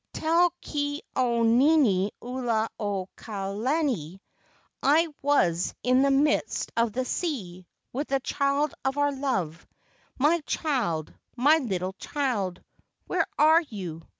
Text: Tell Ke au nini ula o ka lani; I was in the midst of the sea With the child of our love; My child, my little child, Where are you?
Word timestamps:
Tell 0.13 0.49
Ke 0.63 0.99
au 1.15 1.43
nini 1.43 2.11
ula 2.23 2.69
o 2.79 3.07
ka 3.15 3.49
lani; 3.51 4.19
I 4.81 5.09
was 5.21 5.75
in 5.83 6.01
the 6.01 6.09
midst 6.09 6.71
of 6.75 6.91
the 6.91 7.05
sea 7.05 7.67
With 7.93 8.07
the 8.07 8.19
child 8.19 8.73
of 8.83 8.97
our 8.97 9.11
love; 9.11 9.67
My 10.17 10.39
child, 10.39 11.13
my 11.35 11.59
little 11.59 11.93
child, 11.99 12.63
Where 13.05 13.27
are 13.37 13.61
you? 13.61 14.01